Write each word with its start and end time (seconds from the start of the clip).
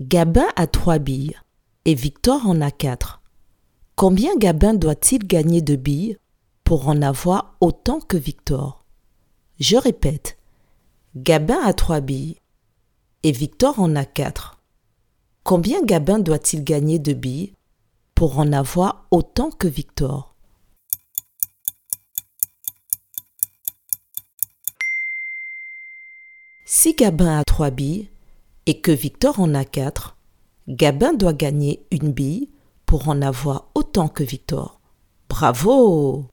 Gabin 0.00 0.46
a 0.54 0.68
trois 0.68 1.00
billes 1.00 1.36
et 1.84 1.96
Victor 1.96 2.46
en 2.46 2.60
a 2.60 2.70
quatre. 2.70 3.20
Combien 3.96 4.36
Gabin 4.36 4.74
doit-il 4.74 5.26
gagner 5.26 5.60
de 5.60 5.74
billes 5.74 6.18
pour 6.62 6.86
en 6.86 7.02
avoir 7.02 7.56
autant 7.60 7.98
que 7.98 8.16
Victor? 8.16 8.84
Je 9.58 9.76
répète. 9.76 10.38
Gabin 11.16 11.60
a 11.64 11.72
trois 11.72 12.00
billes 12.00 12.36
et 13.24 13.32
Victor 13.32 13.80
en 13.80 13.96
a 13.96 14.04
quatre. 14.04 14.60
Combien 15.42 15.82
Gabin 15.82 16.20
doit-il 16.20 16.62
gagner 16.62 17.00
de 17.00 17.12
billes 17.12 17.54
pour 18.14 18.38
en 18.38 18.52
avoir 18.52 19.08
autant 19.10 19.50
que 19.50 19.66
Victor? 19.66 20.36
Si 26.64 26.94
Gabin 26.94 27.40
a 27.40 27.42
trois 27.42 27.72
billes 27.72 28.08
et 28.68 28.80
que 28.82 28.92
Victor 28.92 29.40
en 29.40 29.54
a 29.54 29.64
quatre, 29.64 30.18
Gabin 30.68 31.14
doit 31.14 31.32
gagner 31.32 31.86
une 31.90 32.12
bille 32.12 32.50
pour 32.84 33.08
en 33.08 33.22
avoir 33.22 33.70
autant 33.74 34.08
que 34.08 34.22
Victor. 34.22 34.78
Bravo 35.30 36.26